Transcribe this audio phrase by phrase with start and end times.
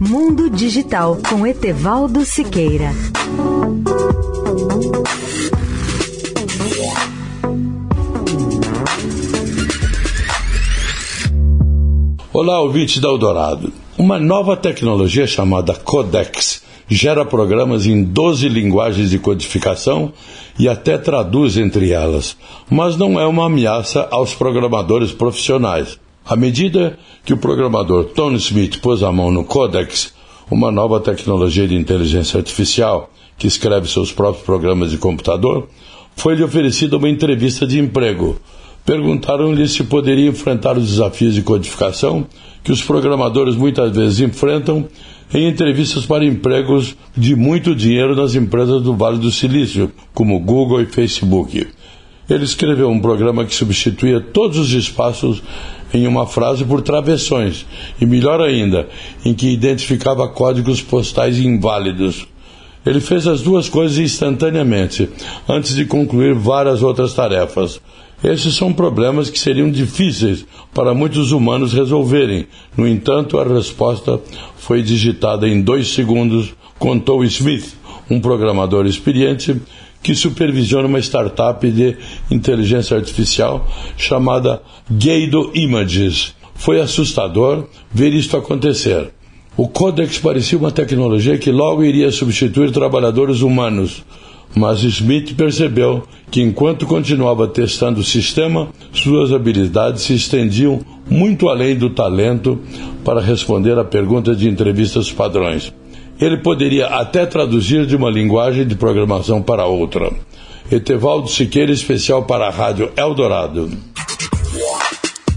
[0.00, 2.92] Mundo Digital com Etevaldo Siqueira.
[12.32, 13.72] Olá, ouvinte da Eldorado.
[13.98, 20.12] Uma nova tecnologia chamada Codex gera programas em 12 linguagens de codificação
[20.56, 22.36] e até traduz entre elas,
[22.70, 25.98] mas não é uma ameaça aos programadores profissionais.
[26.28, 30.12] À medida que o programador Tony Smith pôs a mão no Codex,
[30.50, 35.68] uma nova tecnologia de inteligência artificial que escreve seus próprios programas de computador,
[36.14, 38.38] foi-lhe oferecida uma entrevista de emprego
[38.88, 42.26] Perguntaram-lhe se poderia enfrentar os desafios de codificação
[42.64, 44.88] que os programadores muitas vezes enfrentam
[45.34, 50.80] em entrevistas para empregos de muito dinheiro nas empresas do Vale do Silício, como Google
[50.80, 51.66] e Facebook.
[52.28, 55.42] Ele escreveu um programa que substituía todos os espaços
[55.94, 57.64] em uma frase por travessões,
[57.98, 58.88] e melhor ainda,
[59.24, 62.26] em que identificava códigos postais inválidos.
[62.84, 65.08] Ele fez as duas coisas instantaneamente,
[65.48, 67.80] antes de concluir várias outras tarefas.
[68.22, 70.44] Esses são problemas que seriam difíceis
[70.74, 72.46] para muitos humanos resolverem.
[72.76, 74.20] No entanto, a resposta
[74.56, 77.74] foi digitada em dois segundos, contou Smith,
[78.10, 79.56] um programador experiente
[80.02, 81.96] que supervisiona uma startup de
[82.30, 86.34] inteligência artificial chamada Gado Images.
[86.54, 89.10] Foi assustador ver isto acontecer.
[89.56, 94.04] O Codex parecia uma tecnologia que logo iria substituir trabalhadores humanos
[94.54, 101.76] mas Smith percebeu que enquanto continuava testando o sistema, suas habilidades se estendiam muito além
[101.76, 102.58] do talento
[103.04, 105.72] para responder a perguntas de entrevistas padrões.
[106.20, 110.10] Ele poderia até traduzir de uma linguagem de programação para outra.
[110.70, 113.70] Etevaldo Siqueira, especial para a Rádio Eldorado.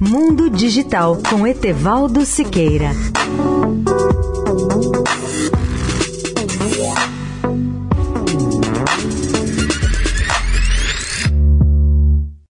[0.00, 2.90] Mundo Digital com Etevaldo Siqueira.